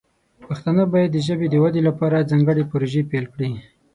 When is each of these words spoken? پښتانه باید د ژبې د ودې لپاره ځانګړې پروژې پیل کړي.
پښتانه 0.47 0.83
باید 0.93 1.09
د 1.13 1.17
ژبې 1.27 1.47
د 1.49 1.55
ودې 1.63 1.81
لپاره 1.89 2.27
ځانګړې 2.31 2.63
پروژې 2.71 3.01
پیل 3.11 3.25
کړي. 3.33 3.51